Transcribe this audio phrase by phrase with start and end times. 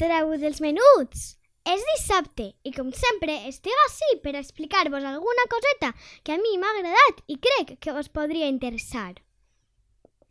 [0.00, 1.34] Trau dels menuts!
[1.68, 5.90] És dissabte i, com sempre, estic així per explicar-vos alguna coseta
[6.24, 9.10] que a mi m'ha agradat i crec que us podria interessar.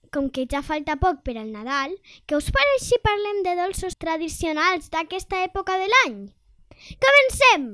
[0.10, 1.94] Com que ja falta poc per al Nadal,
[2.26, 6.16] què us pareix si parlem de dolços tradicionals d'aquesta època de l'any?
[7.06, 7.68] Comencem!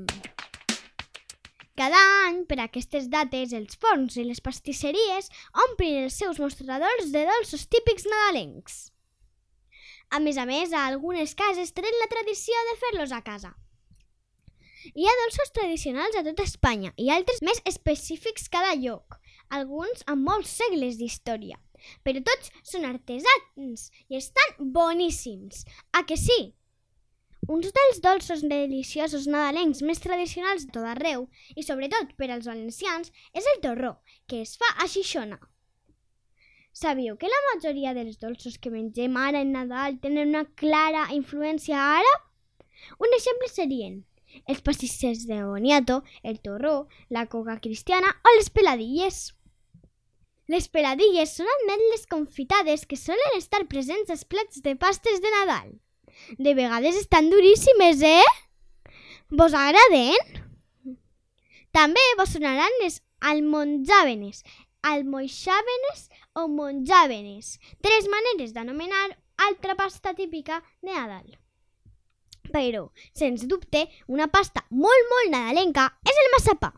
[1.80, 5.32] Cada any, per aquestes dates, els forns i les pastisseries
[5.70, 8.84] omplin els seus mostradors de dolços típics nadalencs.
[10.09, 13.53] A més a més, a algunes cases tenen la tradició de fer-los a casa.
[14.93, 19.17] Hi ha dolços tradicionals a tot Espanya i altres més específics cada lloc,
[19.49, 21.57] alguns amb molts segles d'història.
[22.05, 25.65] Però tots són artesans i estan boníssims.
[25.93, 26.37] A que sí?
[27.55, 33.11] Uns dels dolços deliciosos nadalencs més tradicionals de tot arreu, i sobretot per als valencians,
[33.33, 33.91] és el torró,
[34.26, 35.37] que es fa a Xixona.
[36.76, 41.79] Sabíeu que la majoria dels dolços que mengem ara en Nadal tenen una clara influència
[41.79, 42.26] àrab?
[42.99, 44.01] Un exemple serien
[44.51, 49.21] els pastissers de boniato, el torró, la coca cristiana o les peladilles.
[50.51, 55.71] Les peladilles són ametlles confitades que solen estar presents als plats de pastes de Nadal.
[56.37, 58.91] De vegades estan duríssimes, eh?
[59.32, 60.43] Vos agraden?
[61.71, 62.99] També vos sonaran les
[63.32, 64.44] almonjàvenes,
[64.91, 66.06] almoixàvenes
[66.38, 69.08] o monjàvenes, tres maneres d'anomenar
[69.47, 71.25] altra pasta típica de Nadal.
[72.53, 72.86] Però,
[73.18, 76.72] sens dubte, una pasta molt, molt nadalenca és el massapà.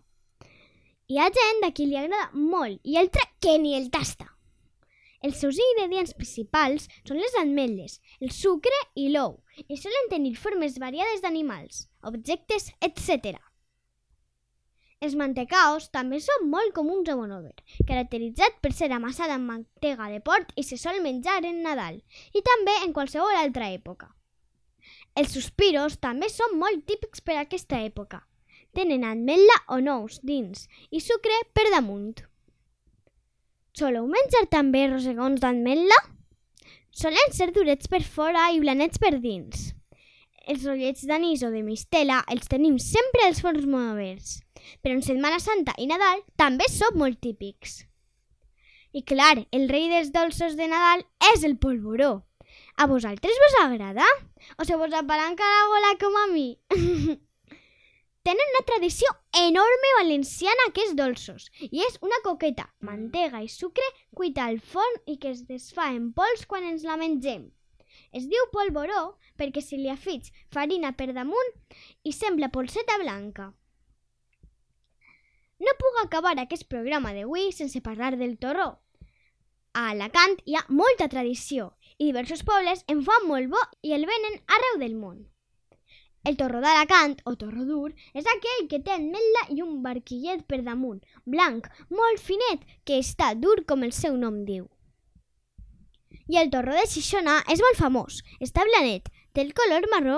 [1.08, 4.28] Hi ha gent a qui li agrada molt i altra que ni el tasta.
[5.28, 10.78] Els seus ingredients principals són les ametlles, el sucre i l'ou, i solen tenir formes
[10.84, 13.40] variades d'animals, objectes, etc.
[15.06, 17.54] Els mantecaos també són molt comuns a Bonover,
[17.90, 22.00] caracteritzat per ser amassat amb mantega de porc i se sol menjar en Nadal,
[22.34, 24.10] i també en qualsevol altra època.
[25.18, 28.24] Els suspiros també són molt típics per a aquesta època.
[28.74, 32.26] Tenen ametlla o nous dins i sucre per damunt.
[33.78, 35.98] Soleu menjar també rosegons d'ametlla?
[36.90, 39.77] Solen ser durets per fora i blanets per dins.
[40.48, 44.38] Els rotllets d'anís o de mistela els tenim sempre als forns monovers,
[44.80, 47.82] però en Setmana Santa i Nadal també són molt típics.
[48.96, 51.04] I clar, el rei dels dolços de Nadal
[51.34, 52.24] és el polvoró.
[52.80, 54.08] A vosaltres vos agrada?
[54.56, 56.48] O se vos apalanca la gola com a mi?
[58.28, 59.12] Tenen una tradició
[59.44, 65.20] enorme valenciana aquests dolços i és una coqueta, mantega i sucre cuita al forn i
[65.20, 67.50] que es desfà en pols quan ens la mengem.
[68.12, 69.04] Es diu polvoró
[69.40, 71.54] perquè si li afits farina per damunt
[72.04, 73.52] i sembla polseta blanca.
[75.60, 78.68] No puc acabar aquest programa d'avui sense parlar del torró.
[79.74, 84.06] A Alacant hi ha molta tradició i diversos pobles en fan molt bo i el
[84.10, 85.26] venen arreu del món.
[86.30, 90.60] El torró d'Alacant, o torró dur, és aquell que té ametlla i un barquillet per
[90.66, 91.70] damunt, blanc,
[92.00, 94.66] molt finet, que està dur com el seu nom diu.
[96.28, 100.18] I el torró de Xixona és molt famós, està blanet, té el color marró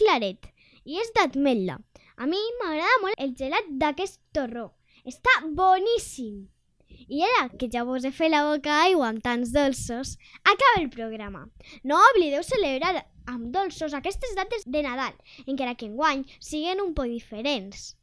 [0.00, 0.50] claret
[0.84, 1.78] i és d'ametlla.
[2.16, 4.68] A mi m'agrada molt el gelat d'aquest torró,
[5.04, 6.44] està boníssim!
[7.08, 10.88] I ara que ja vos he fet la boca aigua amb tants dolços, acaba el
[10.90, 11.44] programa.
[11.84, 15.14] No oblideu celebrar amb dolços aquestes dates de Nadal,
[15.46, 17.94] encara que enguany siguen un poc diferents.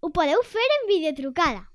[0.00, 1.66] Ho podeu fer en videotrucada.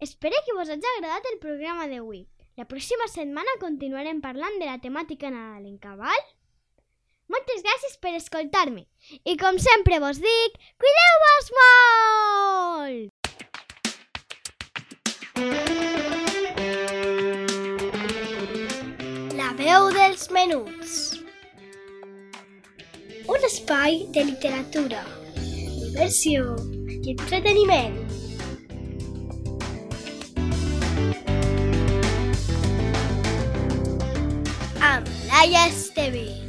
[0.00, 2.26] Espero que vos hagi agradat el programa d'avui.
[2.56, 6.22] La pròxima setmana continuarem parlant de la temàtica nadalenca, val?
[7.28, 8.86] Moltes gràcies per escoltar-me.
[9.28, 13.12] I com sempre vos dic, cuideu-vos molt!
[19.36, 20.96] La veu dels menuts.
[23.36, 25.04] Un espai de literatura,
[25.36, 26.56] diversió
[26.88, 28.05] i entreteniment.
[35.36, 36.45] Amb Laia Esteve.